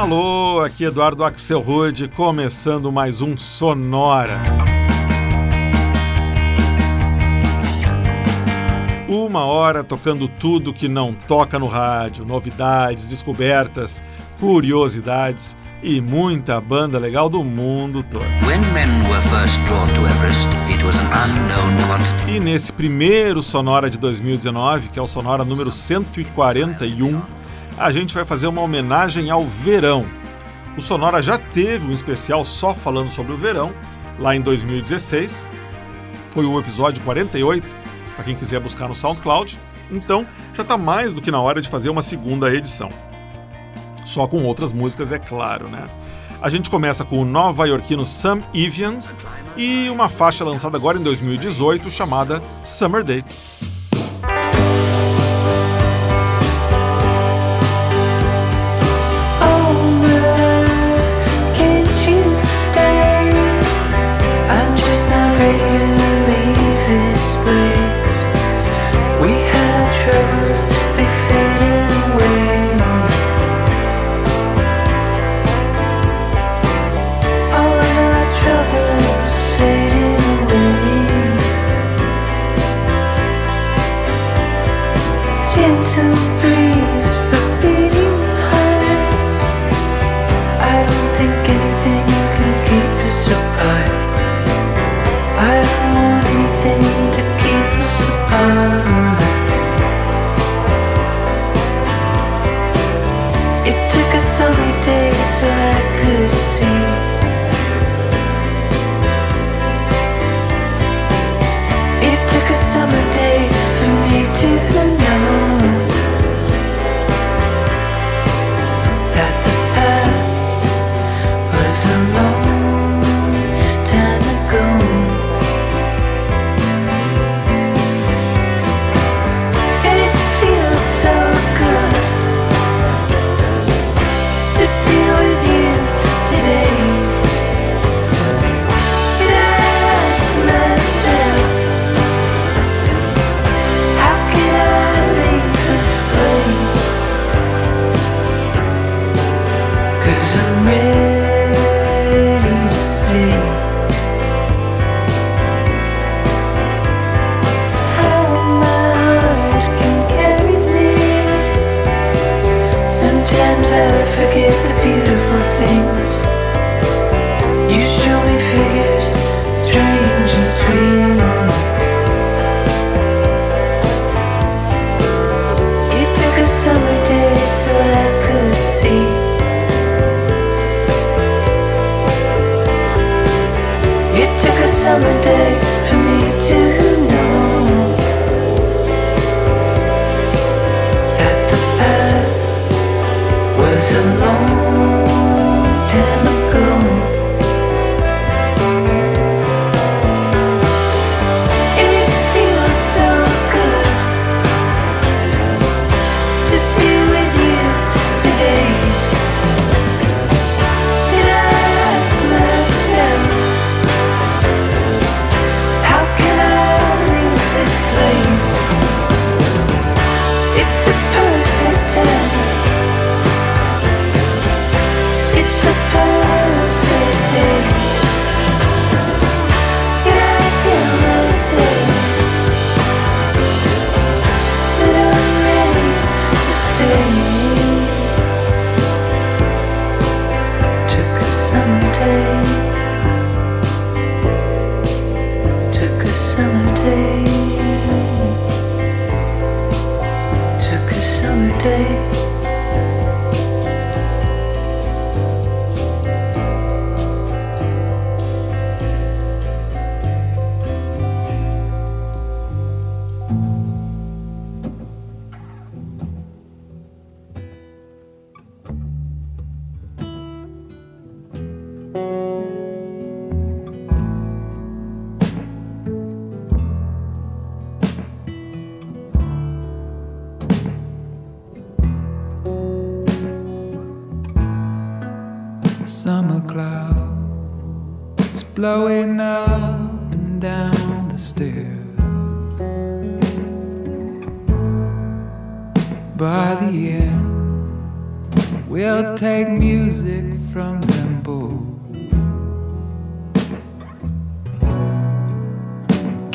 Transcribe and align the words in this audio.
Alô, 0.00 0.60
aqui 0.60 0.84
Eduardo 0.84 1.22
Axel 1.22 1.60
Rude, 1.60 2.08
começando 2.08 2.90
mais 2.90 3.20
um 3.20 3.36
Sonora. 3.36 4.40
Uma 9.06 9.44
hora 9.44 9.84
tocando 9.84 10.26
tudo 10.26 10.72
que 10.72 10.88
não 10.88 11.12
toca 11.12 11.58
no 11.58 11.66
rádio, 11.66 12.24
novidades, 12.24 13.08
descobertas, 13.08 14.02
curiosidades 14.40 15.54
e 15.82 16.00
muita 16.00 16.58
banda 16.62 16.98
legal 16.98 17.28
do 17.28 17.44
mundo 17.44 18.02
todo. 18.02 18.24
e 22.26 22.40
nesse 22.40 22.72
primeiro 22.72 23.42
Sonora 23.42 23.90
de 23.90 23.98
2019, 23.98 24.88
que 24.88 24.98
é 24.98 25.02
o 25.02 25.06
Sonora 25.06 25.44
número 25.44 25.70
141, 25.70 27.20
a 27.78 27.90
gente 27.90 28.14
vai 28.14 28.24
fazer 28.24 28.46
uma 28.46 28.60
homenagem 28.60 29.30
ao 29.30 29.44
verão. 29.44 30.06
O 30.76 30.82
Sonora 30.82 31.20
já 31.20 31.38
teve 31.38 31.86
um 31.86 31.92
especial 31.92 32.44
só 32.44 32.74
falando 32.74 33.10
sobre 33.10 33.32
o 33.32 33.36
verão, 33.36 33.72
lá 34.18 34.34
em 34.34 34.40
2016. 34.40 35.46
Foi 36.30 36.44
o 36.44 36.58
episódio 36.58 37.02
48, 37.02 37.74
para 38.14 38.24
quem 38.24 38.34
quiser 38.34 38.60
buscar 38.60 38.88
no 38.88 38.94
SoundCloud. 38.94 39.58
Então, 39.90 40.26
já 40.54 40.62
está 40.62 40.78
mais 40.78 41.12
do 41.12 41.20
que 41.20 41.30
na 41.30 41.40
hora 41.40 41.60
de 41.60 41.68
fazer 41.68 41.90
uma 41.90 42.02
segunda 42.02 42.52
edição. 42.54 42.90
Só 44.04 44.26
com 44.26 44.44
outras 44.44 44.72
músicas, 44.72 45.10
é 45.12 45.18
claro, 45.18 45.68
né? 45.68 45.86
A 46.40 46.48
gente 46.48 46.70
começa 46.70 47.04
com 47.04 47.20
o 47.20 47.24
nova-iorquino 47.24 48.06
Sam 48.06 48.42
Evians 48.54 49.14
e 49.56 49.90
uma 49.90 50.08
faixa 50.08 50.44
lançada 50.44 50.76
agora 50.76 50.98
em 50.98 51.02
2018 51.02 51.90
chamada 51.90 52.42
Summer 52.62 53.04
Day. 53.04 53.24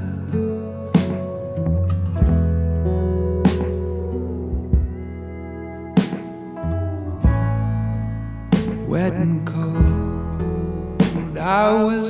Wet 8.90 9.14
and 9.14 9.48
cold, 9.48 11.38
I 11.38 11.72
was. 11.72 12.03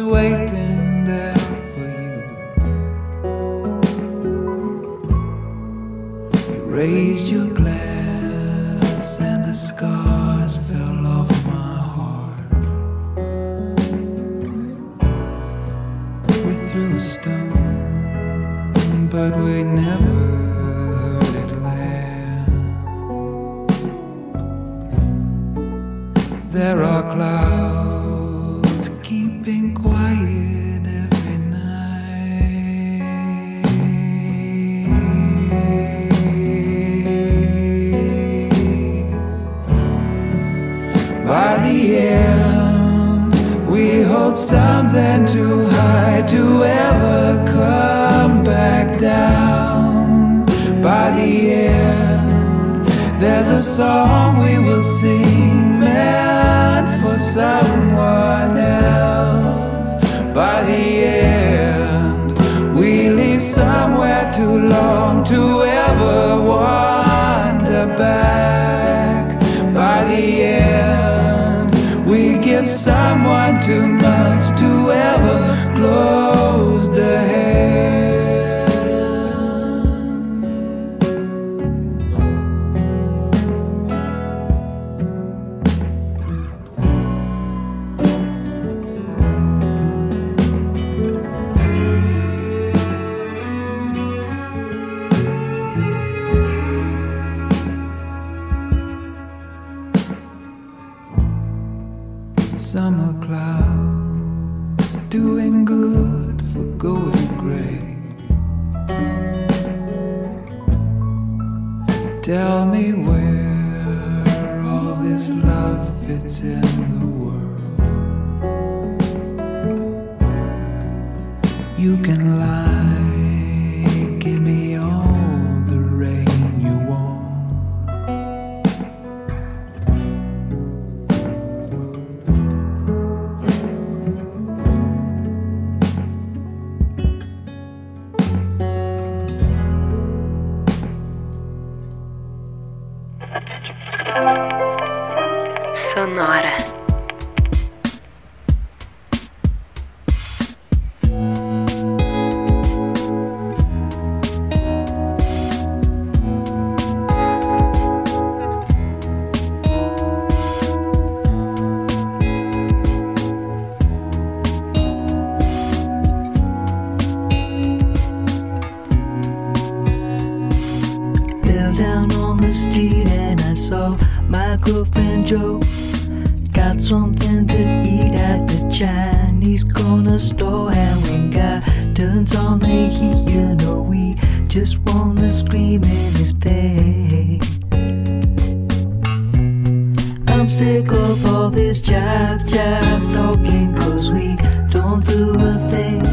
I'm 190.43 190.49
sick 190.49 190.91
of 190.91 191.25
all 191.25 191.49
this 191.49 191.79
jab, 191.79 192.45
jab 192.45 193.01
talking, 193.13 193.73
cause 193.77 194.11
we 194.11 194.35
don't 194.71 194.99
do 195.05 195.37
a 195.39 195.69
thing. 195.71 196.03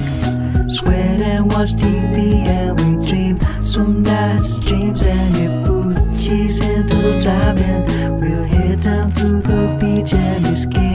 Sweat 0.70 1.20
and 1.20 1.50
watch 1.50 1.70
TV 1.70 2.46
and 2.46 2.78
we 2.78 3.04
dream 3.08 3.40
some 3.60 4.04
nice 4.04 4.58
dreams. 4.58 5.02
And 5.04 5.36
if 5.36 5.66
Poochie's 5.66 6.64
into 6.64 7.20
driving, 7.24 8.20
we'll 8.20 8.44
head 8.44 8.82
down 8.82 9.10
to 9.10 9.40
the 9.40 9.76
beach 9.80 10.12
and 10.12 10.46
escape. 10.46 10.89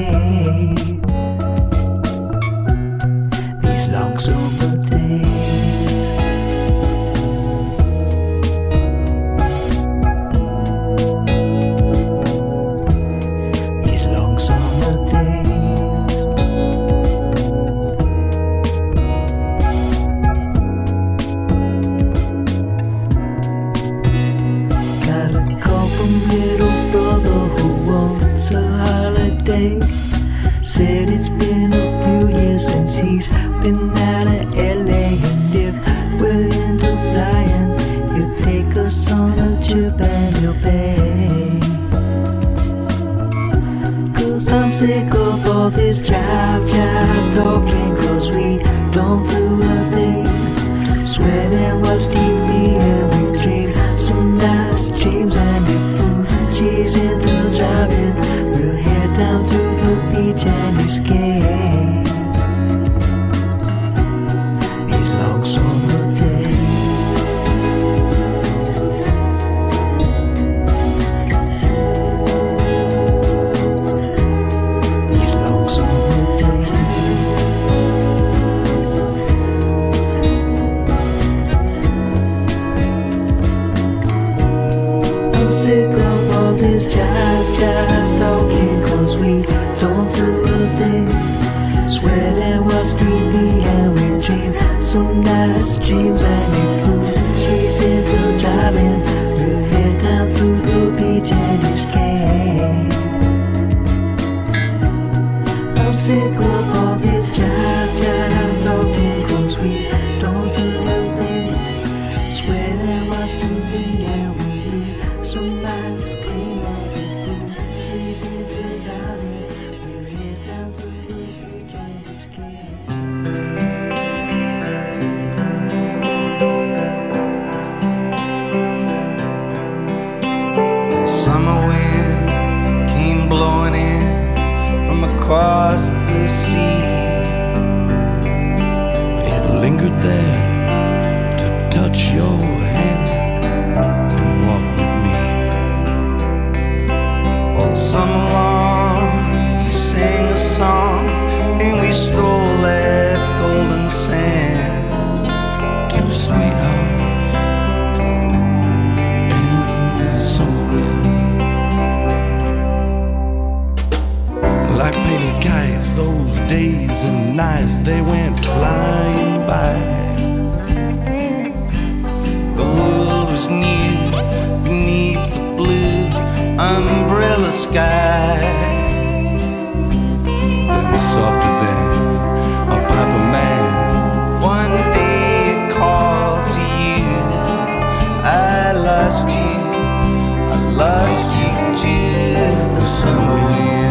Lost 191.16 191.32
you 191.38 191.90
to 191.90 192.76
the 192.76 192.82
summer 192.82 193.46
wind. 193.46 193.85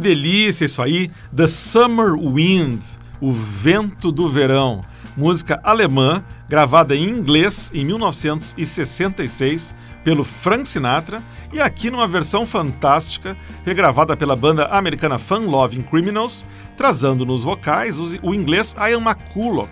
Delícia 0.00 0.64
isso 0.64 0.82
aí! 0.82 1.10
The 1.34 1.46
Summer 1.46 2.14
Wind, 2.14 2.80
o 3.20 3.30
vento 3.30 4.10
do 4.10 4.28
verão. 4.28 4.80
Música 5.16 5.60
alemã, 5.62 6.24
gravada 6.48 6.96
em 6.96 7.08
inglês 7.08 7.70
em 7.74 7.84
1966 7.84 9.74
pelo 10.02 10.24
Frank 10.24 10.68
Sinatra 10.68 11.22
e 11.52 11.60
aqui 11.60 11.90
numa 11.90 12.08
versão 12.08 12.46
fantástica, 12.46 13.36
regravada 13.64 14.16
pela 14.16 14.34
banda 14.34 14.66
americana 14.66 15.18
Fun 15.18 15.46
Loving 15.46 15.82
Criminals, 15.82 16.46
trazendo 16.76 17.26
nos 17.26 17.42
vocais 17.42 17.98
o 17.98 18.34
inglês 18.34 18.74
Ian 18.78 19.00
McCulloch, 19.00 19.70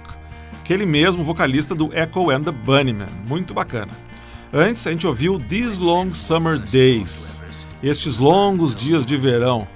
aquele 0.61 0.85
mesmo 0.85 1.25
vocalista 1.25 1.75
do 1.75 1.91
Echo 1.97 2.31
and 2.31 2.43
the 2.43 2.53
Bunnymen. 2.53 3.09
Muito 3.29 3.55
bacana. 3.55 3.93
Antes, 4.53 4.87
a 4.87 4.91
gente 4.91 5.07
ouviu 5.07 5.39
These 5.39 5.81
Long 5.81 6.15
Summer 6.15 6.59
Days, 6.59 7.43
estes 7.83 8.19
longos 8.19 8.75
dias 8.75 9.07
de 9.07 9.17
verão, 9.17 9.69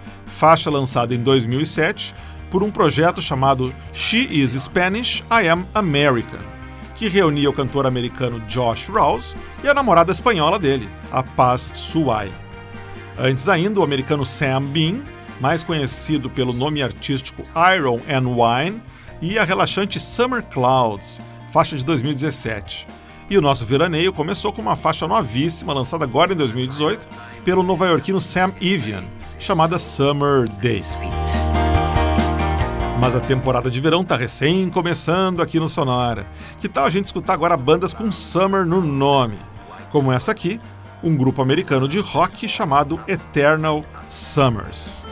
faixa 0.42 0.68
lançada 0.68 1.14
em 1.14 1.22
2007 1.22 2.12
por 2.50 2.64
um 2.64 2.70
projeto 2.72 3.22
chamado 3.22 3.72
She 3.92 4.26
Is 4.28 4.60
Spanish, 4.60 5.22
I 5.30 5.46
Am 5.46 5.64
American, 5.72 6.40
que 6.96 7.06
reunia 7.06 7.48
o 7.48 7.52
cantor 7.52 7.86
americano 7.86 8.40
Josh 8.48 8.88
Rouse 8.88 9.36
e 9.62 9.68
a 9.68 9.72
namorada 9.72 10.10
espanhola 10.10 10.58
dele, 10.58 10.88
a 11.12 11.22
Paz 11.22 11.70
Suai. 11.74 12.32
Antes 13.16 13.48
ainda, 13.48 13.78
o 13.78 13.84
americano 13.84 14.26
Sam 14.26 14.64
Bean, 14.64 15.02
mais 15.40 15.62
conhecido 15.62 16.28
pelo 16.28 16.52
nome 16.52 16.82
artístico 16.82 17.44
Iron 17.76 18.00
and 18.08 18.26
Wine, 18.26 18.82
e 19.20 19.38
a 19.38 19.44
relaxante 19.44 20.00
Summer 20.00 20.42
Clouds, 20.42 21.20
faixa 21.52 21.76
de 21.76 21.84
2017. 21.84 22.88
E 23.30 23.38
o 23.38 23.40
nosso 23.40 23.64
veraneio 23.64 24.12
começou 24.12 24.52
com 24.52 24.60
uma 24.60 24.74
faixa 24.74 25.06
novíssima, 25.06 25.72
lançada 25.72 26.04
agora 26.04 26.32
em 26.32 26.36
2018, 26.36 27.06
pelo 27.44 27.62
nova-iorquino 27.62 28.20
Sam 28.20 28.52
Evian, 28.60 29.04
chamada 29.42 29.76
Summer 29.76 30.48
Day. 30.48 30.84
Mas 33.00 33.16
a 33.16 33.20
temporada 33.20 33.68
de 33.68 33.80
verão 33.80 34.04
tá 34.04 34.16
recém 34.16 34.70
começando 34.70 35.42
aqui 35.42 35.58
no 35.58 35.66
Sonora. 35.66 36.26
Que 36.60 36.68
tal 36.68 36.84
a 36.84 36.90
gente 36.90 37.06
escutar 37.06 37.34
agora 37.34 37.56
bandas 37.56 37.92
com 37.92 38.12
Summer 38.12 38.64
no 38.64 38.80
nome? 38.80 39.38
Como 39.90 40.12
essa 40.12 40.30
aqui, 40.30 40.60
um 41.02 41.16
grupo 41.16 41.42
americano 41.42 41.88
de 41.88 41.98
rock 41.98 42.46
chamado 42.46 43.00
Eternal 43.08 43.84
Summers. 44.08 45.02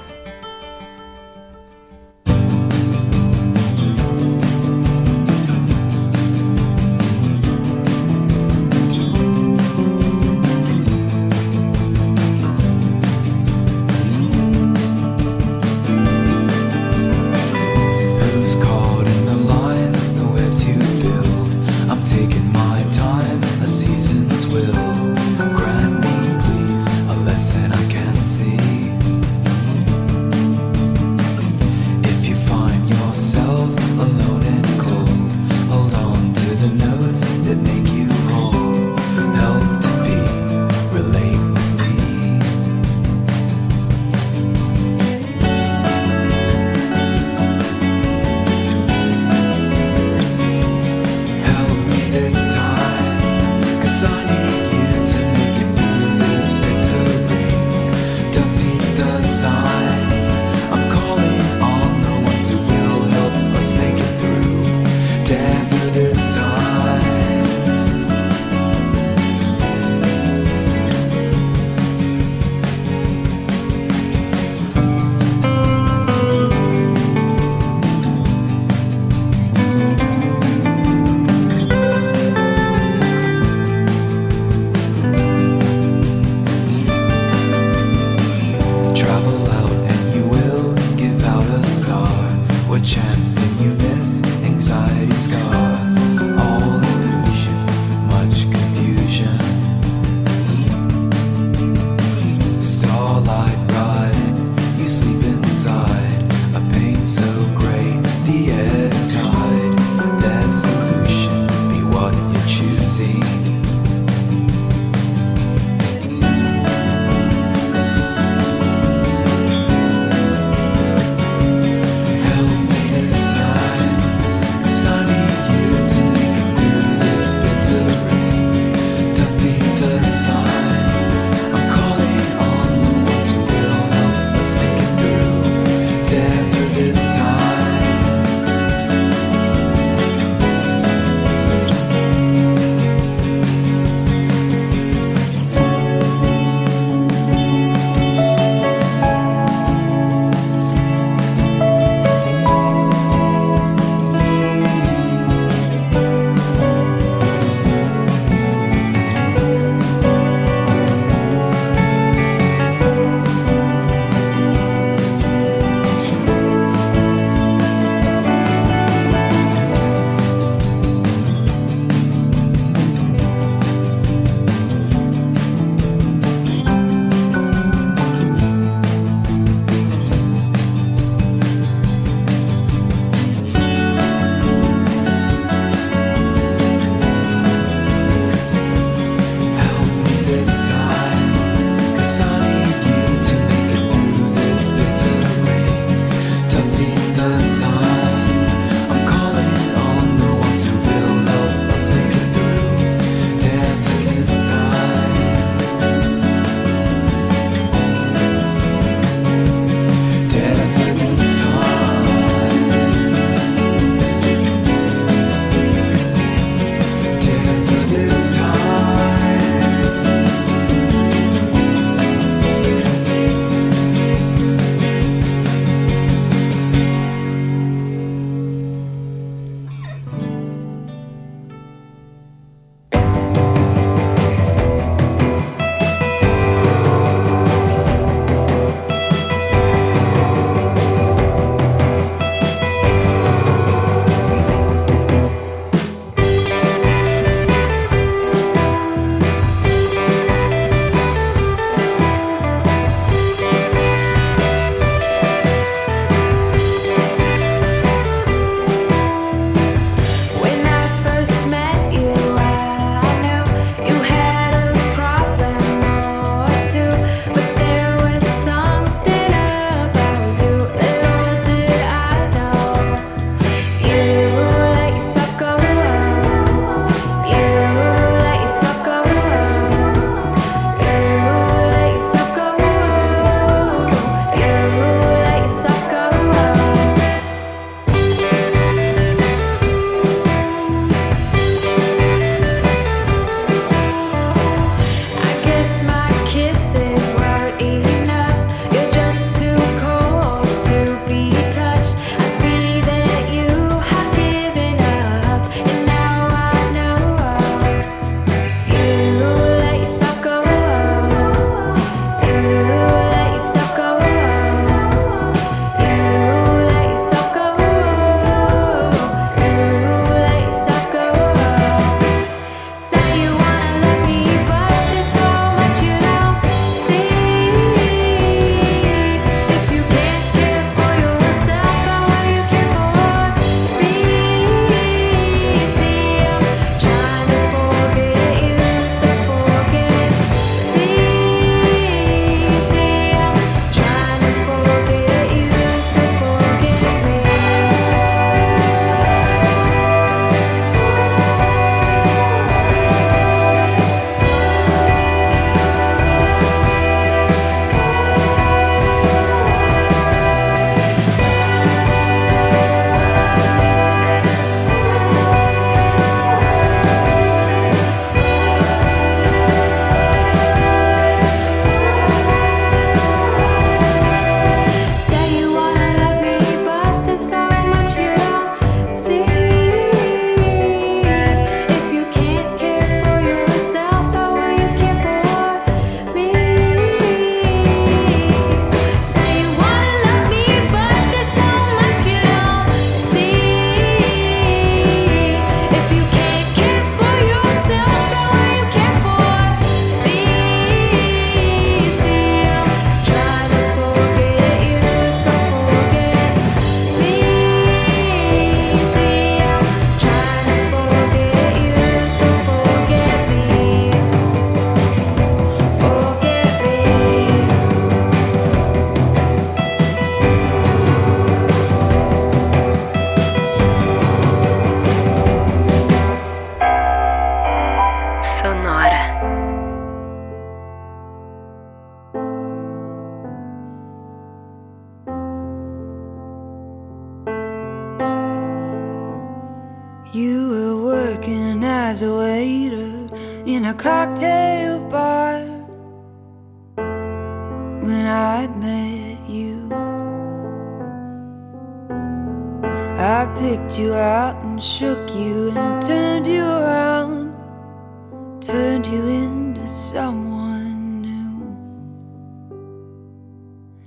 Into 459.61 459.71
someone 459.71 461.03
new. 461.03 461.57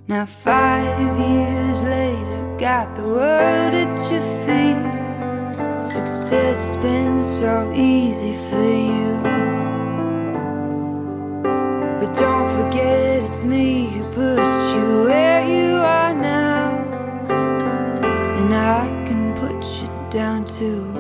Now, 0.08 0.26
five 0.26 1.20
years 1.20 1.82
later, 1.82 2.58
got 2.60 2.96
the 2.96 3.04
world 3.04 3.74
at 3.74 4.12
your 4.12 4.22
feet. 4.46 5.84
Success 5.84 6.76
has 6.76 6.76
been 6.78 7.20
so 7.20 7.72
easy 7.76 8.34
for 8.50 8.68
you. 8.90 9.22
But 12.00 12.14
don't 12.18 12.50
forget 12.58 13.24
it's 13.24 13.44
me 13.44 13.88
who 13.88 14.04
put 14.12 14.76
you 14.76 15.06
where 15.06 15.44
you 15.46 15.76
are 15.78 16.14
now. 16.14 16.78
And 18.40 18.54
I 18.54 18.88
can 19.08 19.34
put 19.36 19.82
you 19.82 19.90
down 20.10 20.46
too. 20.46 20.93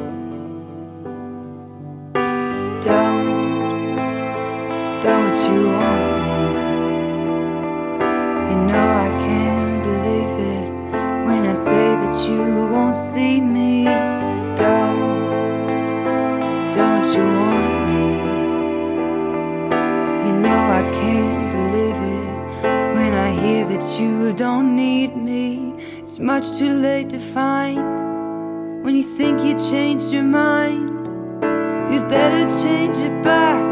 You 24.23 24.33
don't 24.33 24.75
need 24.75 25.17
me. 25.17 25.75
It's 25.97 26.17
much 26.17 26.57
too 26.57 26.69
late 26.69 27.09
to 27.09 27.19
find 27.19 28.83
when 28.83 28.95
you 28.95 29.03
think 29.03 29.41
you 29.41 29.53
changed 29.55 30.13
your 30.13 30.23
mind. 30.23 31.07
You'd 31.91 32.07
better 32.07 32.47
change 32.63 32.95
it 32.97 33.21
back, 33.21 33.63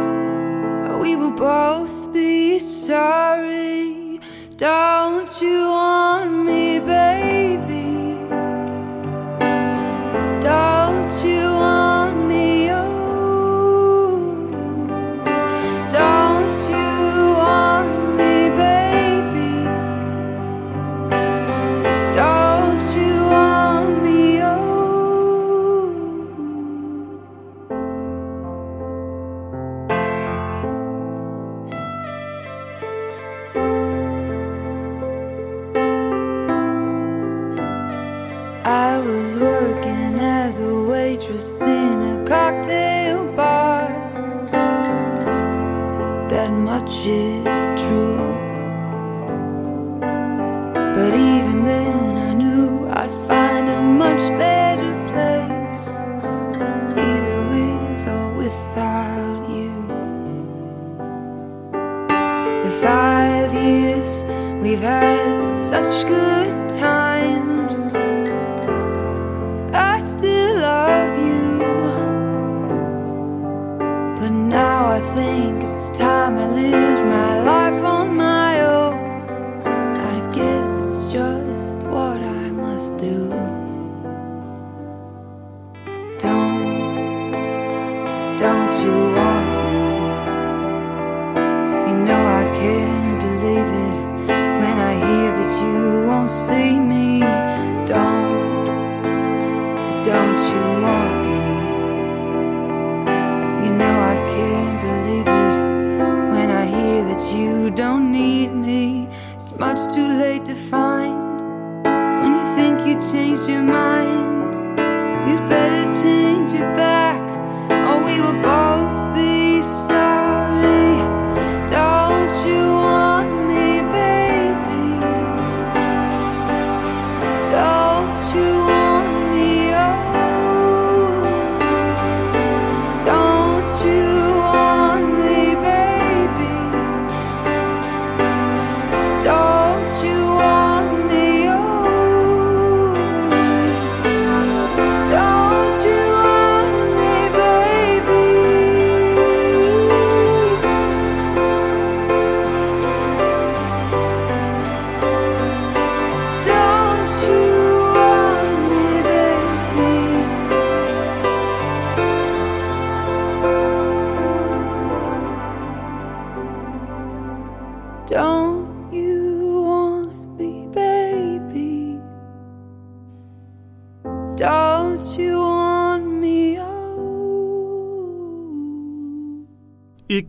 or 0.90 1.00
we 1.00 1.16
will 1.16 1.32
both 1.32 2.12
be 2.12 2.60
sorry. 2.60 4.20
Don't 4.58 5.32
you 5.42 5.70
want 5.70 6.46
me, 6.46 6.71
much 46.52 47.06
is 47.06 47.82
true. 47.82 48.41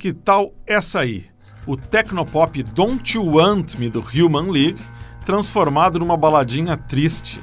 Que 0.02 0.12
tal 0.12 0.52
essa 0.66 0.98
aí? 0.98 1.26
O 1.64 1.76
tecnopop 1.76 2.60
Don't 2.60 3.16
You 3.16 3.36
Want 3.36 3.76
Me 3.76 3.88
do 3.88 4.00
Human 4.00 4.50
League, 4.50 4.80
transformado 5.24 5.96
numa 6.00 6.16
baladinha 6.16 6.76
triste. 6.76 7.40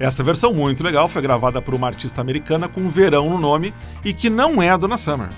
Essa 0.00 0.24
versão 0.24 0.54
muito 0.54 0.82
legal 0.82 1.06
foi 1.06 1.20
gravada 1.20 1.60
por 1.60 1.74
uma 1.74 1.86
artista 1.86 2.22
americana 2.22 2.66
com 2.66 2.88
verão 2.88 3.28
no 3.28 3.36
nome 3.36 3.74
e 4.02 4.14
que 4.14 4.30
não 4.30 4.62
é 4.62 4.70
a 4.70 4.78
Donna 4.78 4.96
Summer. 4.96 5.28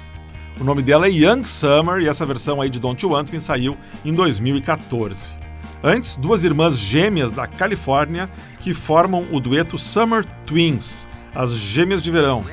O 0.60 0.62
nome 0.62 0.80
dela 0.80 1.08
é 1.08 1.10
Young 1.10 1.44
Summer 1.44 2.02
e 2.02 2.08
essa 2.08 2.24
versão 2.24 2.60
aí 2.60 2.70
de 2.70 2.78
Don't 2.78 3.04
You 3.04 3.14
Want 3.14 3.32
Me 3.32 3.40
saiu 3.40 3.76
em 4.04 4.14
2014. 4.14 5.34
Antes, 5.82 6.16
duas 6.16 6.44
irmãs 6.44 6.78
gêmeas 6.78 7.32
da 7.32 7.48
Califórnia 7.48 8.30
que 8.60 8.72
formam 8.72 9.26
o 9.32 9.40
dueto 9.40 9.76
Summer 9.76 10.24
Twins, 10.46 11.08
as 11.34 11.50
gêmeas 11.50 12.00
de 12.00 12.12
verão. 12.12 12.44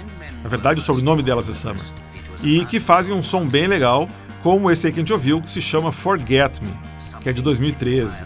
Na 0.42 0.50
verdade, 0.50 0.80
o 0.80 0.84
sobrenome 0.84 1.22
delas 1.22 1.48
é 1.48 1.54
Summer. 1.54 2.07
E 2.42 2.66
que 2.66 2.80
fazem 2.80 3.14
um 3.14 3.24
som 3.24 3.46
bem 3.46 3.68
legal, 3.68 4.08
como 4.44 4.70
esse 4.72 4.88
aí 4.88 4.94
que 4.94 5.00
a 5.00 5.02
gente 5.02 5.14
ouviu, 5.14 5.42
que 5.42 5.50
se 5.50 5.62
chama 5.62 5.92
Forget 5.92 6.62
Me, 6.62 6.70
que 7.20 7.30
é 7.30 7.34
de 7.34 7.42
2013. 7.42 8.24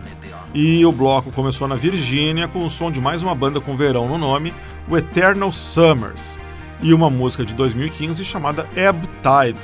E 0.54 0.86
o 0.86 0.92
bloco 0.92 1.32
começou 1.32 1.68
na 1.68 1.76
Virgínia 1.76 2.48
com 2.48 2.66
o 2.66 2.70
som 2.70 2.92
de 2.92 3.00
mais 3.00 3.24
uma 3.24 3.34
banda 3.34 3.62
com 3.62 3.78
verão 3.78 4.08
no 4.08 4.18
nome, 4.18 4.54
o 4.90 4.98
Eternal 4.98 5.52
Summers. 5.52 6.38
e 6.84 6.94
uma 6.96 7.12
música 7.12 7.46
de 7.46 7.54
2015 7.54 8.26
chamada 8.26 8.68
Ebb 8.76 9.08
Tide, 9.22 9.60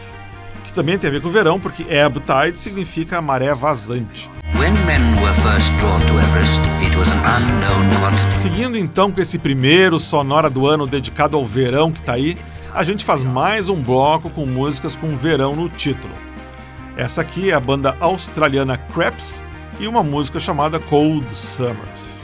que 0.64 0.72
também 0.72 1.00
tem 1.00 1.10
a 1.10 1.12
ver 1.12 1.20
com 1.20 1.30
o 1.30 1.32
verão, 1.32 1.60
porque 1.60 1.84
Ebb 1.90 2.20
Tide 2.20 2.60
significa 2.60 3.20
maré 3.22 3.56
vazante. 3.56 4.30
Everest. 6.20 6.62
Seguindo 8.38 8.78
então 8.78 9.12
com 9.12 9.20
esse 9.20 9.38
primeiro 9.38 10.00
sonora 10.00 10.50
do 10.50 10.68
ano 10.68 10.86
dedicado 10.86 11.36
ao 11.36 11.46
verão 11.46 11.92
que 11.92 12.02
tá 12.02 12.14
aí, 12.14 12.38
a 12.74 12.84
gente 12.84 13.06
faz 13.06 13.24
mais 13.24 13.70
um 13.70 13.82
bloco 13.82 14.30
com 14.30 14.46
músicas 14.46 14.96
com 14.96 15.16
verão 15.16 15.56
no 15.56 15.70
título. 15.70 16.14
Essa 16.96 17.22
aqui 17.22 17.52
é 17.52 17.54
a 17.54 17.60
banda 17.60 17.96
australiana 18.00 18.78
Craps 18.78 19.44
e 19.80 19.88
uma 19.88 20.04
música 20.04 20.40
chamada 20.40 20.80
Cold 20.80 21.34
Summers. 21.34 22.24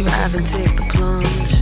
your 0.00 0.10
eyes 0.10 0.34
and 0.34 0.46
take 0.46 0.76
the 0.76 0.82
plunge. 0.88 1.54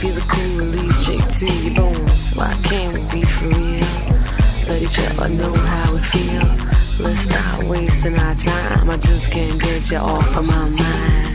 Feel 0.00 0.14
the 0.14 0.24
cool 0.28 0.56
release 0.56 0.96
straight 0.96 1.28
to 1.38 1.46
your 1.62 1.74
bones. 1.74 2.34
Why 2.34 2.52
can't 2.64 2.94
we 2.94 3.20
be 3.20 3.22
for 3.22 3.48
real? 3.48 3.80
Let 4.68 4.82
each 4.82 4.98
other 4.98 5.28
know 5.28 5.54
how 5.54 5.92
we 5.92 6.00
feel. 6.00 6.42
Let's 7.00 7.20
stop 7.20 7.62
wasting 7.64 8.18
our 8.18 8.34
time. 8.34 8.88
I 8.88 8.96
just 8.96 9.30
can't 9.30 9.60
get 9.60 9.90
you 9.90 9.98
off 9.98 10.36
of 10.36 10.46
my 10.46 10.68
mind. 10.68 11.31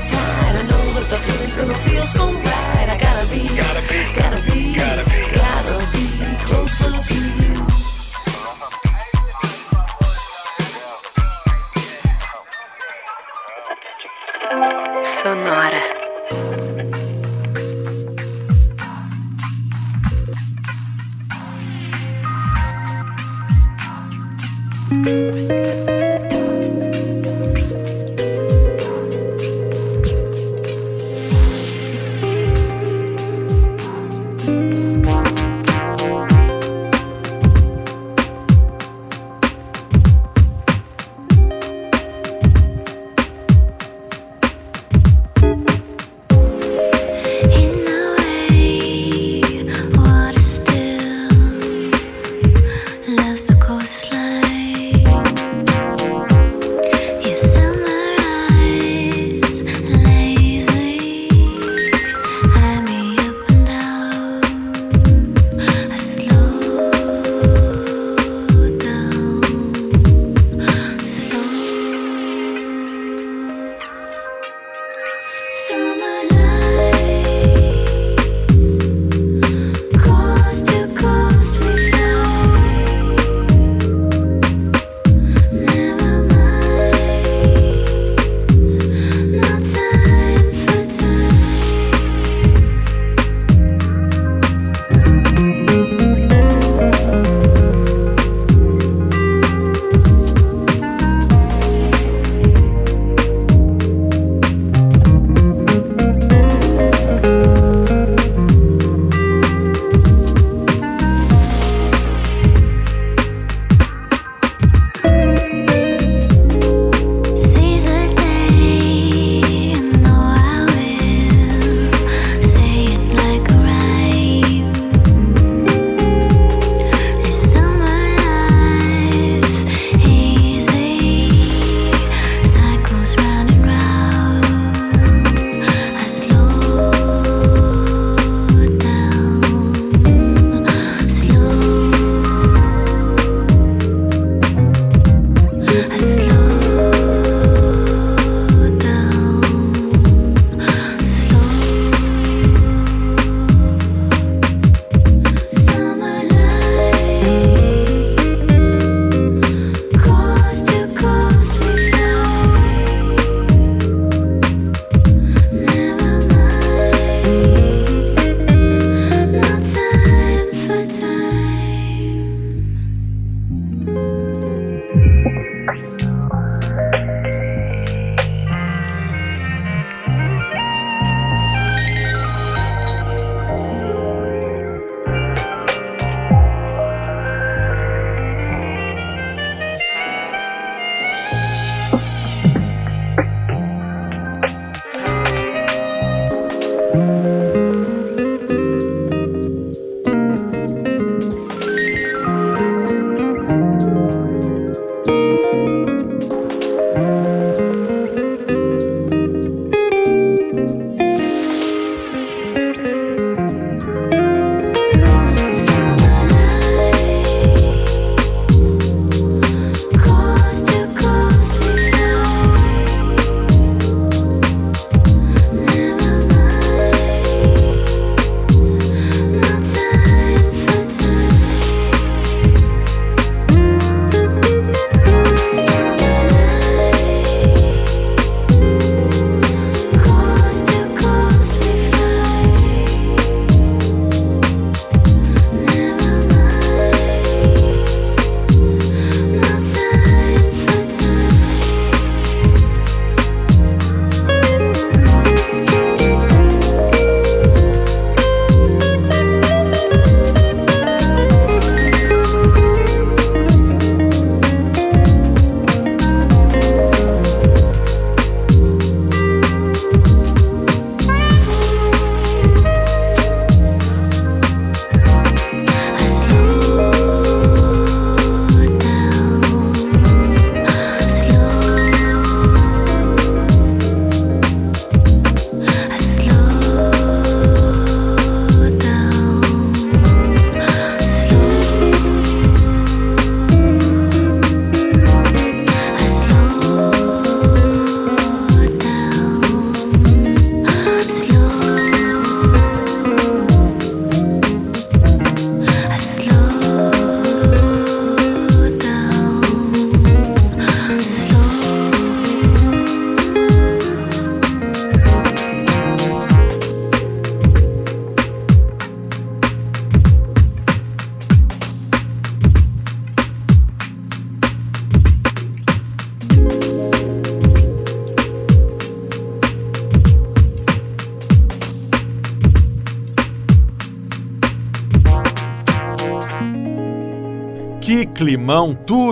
inside. 0.00 0.56
I 0.56 0.62
know 0.62 0.84
that 0.94 1.06
the 1.10 1.16
feeling's 1.16 1.56
gonna 1.56 1.74
feel 1.74 2.06
so 2.06 2.32
right. 2.32 2.79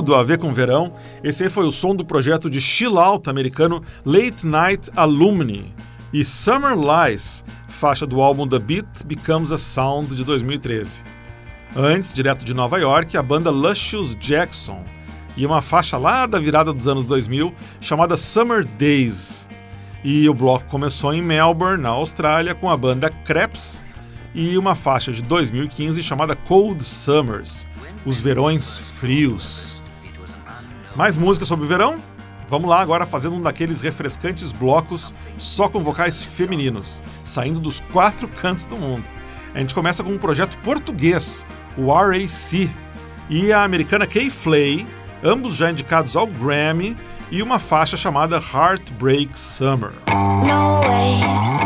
Tudo 0.09 0.15
a 0.15 0.25
ver 0.25 0.39
com 0.39 0.55
verão. 0.55 0.91
Esse 1.23 1.45
aí 1.45 1.51
foi 1.51 1.67
o 1.67 1.71
som 1.71 1.95
do 1.95 2.03
projeto 2.03 2.49
de 2.49 2.63
chill 2.63 2.99
out 2.99 3.29
americano 3.29 3.83
Late 4.07 4.47
Night 4.47 4.91
Alumni 4.97 5.75
e 6.15 6.25
Summer 6.25 6.75
Lies, 6.75 7.45
faixa 7.69 8.07
do 8.07 8.23
álbum 8.23 8.49
The 8.49 8.59
Beat 8.59 9.05
Becomes 9.05 9.53
a 9.53 9.59
Sound 9.59 10.17
de 10.17 10.25
2013. 10.25 11.03
Antes, 11.77 12.11
direto 12.11 12.43
de 12.43 12.55
Nova 12.55 12.79
York, 12.79 13.19
a 13.19 13.23
banda 13.23 13.51
Luscious 13.51 14.15
Jackson 14.15 14.83
e 15.37 15.45
uma 15.45 15.61
faixa 15.61 15.99
lá 15.99 16.25
da 16.25 16.39
virada 16.39 16.73
dos 16.73 16.89
anos 16.89 17.05
2000 17.05 17.55
chamada 17.79 18.17
Summer 18.17 18.65
Days. 18.65 19.47
E 20.03 20.27
o 20.27 20.33
bloco 20.33 20.65
começou 20.71 21.13
em 21.13 21.21
Melbourne, 21.21 21.83
na 21.83 21.91
Austrália, 21.91 22.55
com 22.55 22.71
a 22.71 22.77
banda 22.79 23.11
Creps 23.11 23.83
e 24.35 24.57
uma 24.57 24.75
faixa 24.75 25.13
de 25.13 25.21
2015 25.21 26.03
chamada 26.03 26.35
Cold 26.35 26.83
Summers, 26.83 27.67
os 28.07 28.19
verões 28.19 28.79
frios. 28.79 29.78
Mais 30.99 31.17
música 31.17 31.47
sobre 31.47 31.65
o 31.65 31.69
verão? 31.69 32.01
Vamos 32.49 32.69
lá 32.69 32.81
agora 32.81 33.07
fazendo 33.07 33.37
um 33.37 33.41
daqueles 33.41 33.81
refrescantes 33.81 34.51
blocos 34.51 35.15
só 35.37 35.69
com 35.69 35.85
vocais 35.85 36.21
femininos, 36.21 37.01
saindo 37.23 37.61
dos 37.61 37.79
quatro 37.79 38.27
cantos 38.27 38.67
do 38.67 38.75
mundo. 38.75 39.05
A 39.55 39.61
gente 39.61 39.77
começa 39.77 40.03
com 40.03 40.11
um 40.11 40.19
projeto 40.19 40.59
português, 40.59 41.47
o 41.77 41.93
RAC, 41.93 42.69
e 43.31 43.53
a 43.53 43.63
americana 43.63 44.09
Kay 44.09 44.29
Flay, 44.29 44.85
ambos 45.23 45.55
já 45.55 45.71
indicados 45.71 46.17
ao 46.17 46.27
Grammy, 46.27 46.97
e 47.31 47.45
uma 47.45 47.61
faixa 47.61 47.97
chamada 47.97 48.43
Heartbreak 48.53 49.39
Summer. 49.39 49.93
No 50.09 50.81
waves, 50.81 51.61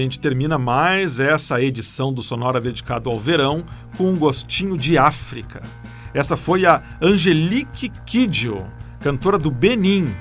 gente 0.00 0.20
termina 0.20 0.58
mais 0.58 1.18
essa 1.18 1.60
edição 1.60 2.12
do 2.12 2.22
Sonora 2.22 2.60
dedicado 2.60 3.08
ao 3.10 3.18
verão 3.18 3.64
com 3.96 4.10
um 4.10 4.16
gostinho 4.16 4.76
de 4.76 4.98
África. 4.98 5.62
Essa 6.12 6.36
foi 6.36 6.66
a 6.66 6.82
Angelique 7.00 7.88
Kidjo, 8.04 8.64
cantora 9.00 9.38
do 9.38 9.50
Benin, 9.50 10.14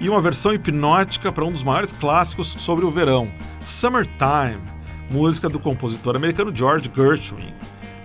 e 0.00 0.08
uma 0.08 0.20
versão 0.20 0.52
hipnótica 0.52 1.32
para 1.32 1.44
um 1.44 1.52
dos 1.52 1.64
maiores 1.64 1.92
clássicos 1.92 2.54
sobre 2.58 2.84
o 2.84 2.90
verão, 2.90 3.30
Summertime, 3.60 4.62
música 5.10 5.48
do 5.48 5.58
compositor 5.58 6.16
americano 6.16 6.54
George 6.54 6.90
Gershwin. 6.94 7.52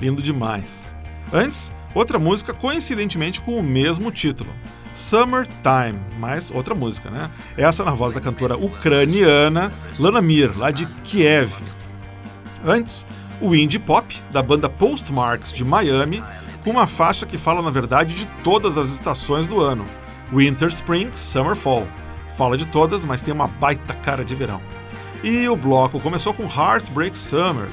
Lindo 0.01 0.21
demais. 0.21 0.95
Antes, 1.31 1.71
outra 1.93 2.17
música 2.19 2.53
coincidentemente 2.53 3.41
com 3.41 3.57
o 3.57 3.63
mesmo 3.63 4.11
título, 4.11 4.53
Summertime, 4.95 5.99
mais 6.19 6.51
outra 6.51 6.75
música, 6.75 7.09
né? 7.09 7.29
Essa 7.57 7.83
na 7.83 7.91
voz 7.91 8.13
da 8.13 8.21
cantora 8.21 8.55
ucraniana 8.55 9.71
Lana 9.99 10.21
Mir, 10.21 10.55
lá 10.57 10.71
de 10.71 10.85
Kiev. 11.03 11.51
Antes, 12.63 13.05
o 13.41 13.55
indie 13.55 13.79
pop 13.79 14.17
da 14.31 14.41
banda 14.41 14.69
Postmarks 14.69 15.51
de 15.51 15.65
Miami, 15.65 16.23
com 16.63 16.69
uma 16.69 16.87
faixa 16.87 17.25
que 17.25 17.37
fala 17.37 17.61
na 17.61 17.71
verdade 17.71 18.15
de 18.15 18.25
todas 18.43 18.77
as 18.77 18.89
estações 18.89 19.47
do 19.47 19.59
ano: 19.59 19.85
Winter, 20.31 20.69
Spring, 20.69 21.11
Summer, 21.15 21.55
Fall. 21.55 21.87
Fala 22.37 22.57
de 22.57 22.65
todas, 22.65 23.05
mas 23.05 23.21
tem 23.21 23.33
uma 23.33 23.47
baita 23.47 23.93
cara 23.93 24.23
de 24.23 24.33
verão. 24.33 24.61
E 25.23 25.47
o 25.47 25.55
bloco 25.55 25.99
começou 25.99 26.33
com 26.33 26.43
Heartbreak 26.43 27.17
Summer, 27.17 27.67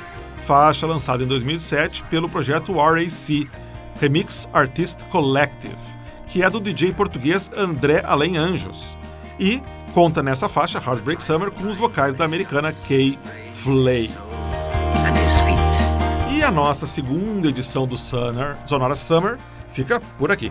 faixa 0.44 0.86
lançada 0.86 1.22
em 1.22 1.26
2007 1.26 2.04
pelo 2.04 2.28
projeto 2.28 2.74
RAC, 2.74 3.48
Remix 4.00 4.48
Artist 4.54 5.04
Collective, 5.10 5.76
que 6.26 6.42
é 6.42 6.48
do 6.48 6.58
DJ 6.58 6.94
português 6.94 7.50
André 7.54 8.00
Além 8.02 8.38
Anjos. 8.38 8.96
E 9.38 9.62
conta 9.92 10.22
nessa 10.22 10.48
faixa 10.48 10.78
Heartbreak 10.78 11.22
Summer 11.22 11.50
com 11.50 11.68
os 11.68 11.76
vocais 11.76 12.14
da 12.14 12.24
americana 12.24 12.72
Kay 12.72 13.18
Flay. 13.52 14.10
E 16.32 16.42
a 16.42 16.50
nossa 16.50 16.86
segunda 16.86 17.48
edição 17.48 17.86
do 17.86 17.98
Sonora 17.98 18.96
Summer 18.96 19.36
fica 19.68 20.00
por 20.18 20.32
aqui. 20.32 20.50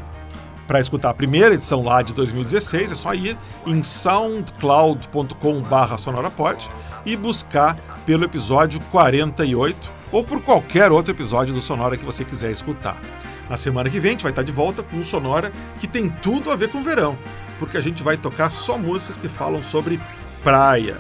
Para 0.68 0.80
escutar 0.80 1.10
a 1.10 1.16
primeira 1.16 1.56
edição 1.56 1.82
lá 1.82 2.04
de 2.04 2.14
2016, 2.14 2.92
é 2.92 2.96
só 2.96 3.16
ir 3.16 3.36
em 3.66 3.82
soundcloud.com.br 3.82 5.98
sonorapod 5.98 6.70
e 7.04 7.18
buscar 7.18 7.76
pelo 8.06 8.26
episódio 8.26 8.80
48 8.92 9.92
ou 10.12 10.24
por 10.24 10.40
qualquer 10.44 10.92
outro 10.92 11.12
episódio 11.12 11.56
do 11.56 11.64
Sonora 11.64 11.98
que 11.98 12.06
você 12.06 12.24
quiser 12.24 12.52
escutar. 12.52 13.02
Na 13.50 13.58
semana 13.58 13.90
que 13.90 14.00
vem 14.00 14.10
a 14.10 14.12
gente 14.12 14.24
vai 14.24 14.32
estar 14.32 14.44
de 14.44 14.52
volta 14.52 14.84
com 14.84 14.98
um 14.98 15.04
Sonora 15.04 15.52
que 15.80 15.88
tem 15.88 16.08
tudo 16.08 16.52
a 16.52 16.56
ver 16.56 16.70
com 16.70 16.84
verão, 16.84 17.18
porque 17.58 17.78
a 17.78 17.82
gente 17.82 18.04
vai 18.04 18.16
tocar 18.16 18.52
só 18.52 18.78
músicas 18.78 19.18
que 19.18 19.28
falam 19.28 19.62
sobre 19.64 20.00
praia. 20.44 20.98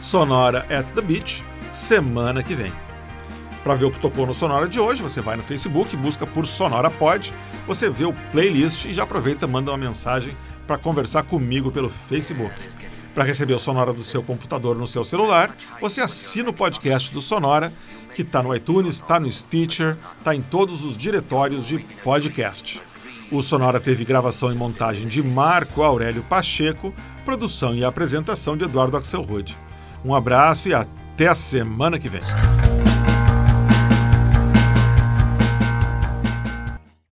Sonora 0.00 0.66
at 0.68 0.86
the 0.94 1.00
Beach, 1.00 1.44
semana 1.72 2.42
que 2.42 2.54
vem. 2.54 2.72
Para 3.62 3.76
ver 3.76 3.86
o 3.86 3.90
que 3.90 4.00
tocou 4.00 4.26
no 4.26 4.34
Sonora 4.34 4.68
de 4.68 4.78
hoje, 4.78 5.02
você 5.02 5.20
vai 5.20 5.36
no 5.36 5.42
Facebook, 5.42 5.96
busca 5.96 6.26
por 6.26 6.44
Sonora 6.46 6.90
Pod, 6.90 7.32
você 7.66 7.88
vê 7.88 8.04
o 8.04 8.12
playlist 8.30 8.84
e 8.84 8.92
já 8.92 9.04
aproveita 9.04 9.46
e 9.46 9.48
manda 9.48 9.70
uma 9.70 9.78
mensagem 9.78 10.36
para 10.66 10.76
conversar 10.76 11.22
comigo 11.22 11.70
pelo 11.70 11.88
Facebook. 11.88 12.54
Para 13.14 13.24
receber 13.24 13.54
o 13.54 13.58
Sonora 13.58 13.92
do 13.92 14.02
seu 14.02 14.22
computador 14.22 14.76
no 14.76 14.86
seu 14.86 15.04
celular, 15.04 15.56
você 15.80 16.00
assina 16.00 16.50
o 16.50 16.52
podcast 16.52 17.14
do 17.14 17.22
Sonora, 17.22 17.72
que 18.14 18.22
está 18.22 18.42
no 18.42 18.54
iTunes, 18.54 18.96
está 18.96 19.20
no 19.20 19.30
Stitcher, 19.30 19.96
está 20.18 20.34
em 20.34 20.40
todos 20.40 20.84
os 20.84 20.96
diretórios 20.96 21.66
de 21.66 21.78
podcast. 22.02 22.80
O 23.30 23.42
Sonora 23.42 23.80
teve 23.80 24.04
gravação 24.04 24.52
e 24.52 24.54
montagem 24.54 25.08
de 25.08 25.22
Marco 25.22 25.82
Aurélio 25.82 26.22
Pacheco, 26.22 26.94
produção 27.24 27.74
e 27.74 27.84
apresentação 27.84 28.56
de 28.56 28.64
Eduardo 28.64 28.96
Axelrod. 28.96 29.56
Um 30.04 30.14
abraço 30.14 30.68
e 30.68 30.74
até 30.74 31.26
a 31.26 31.34
semana 31.34 31.98
que 31.98 32.08
vem. 32.08 32.22